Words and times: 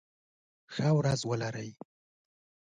ښه 0.73 0.87
ورځ 0.97 1.21
ولرئ. 1.29 1.69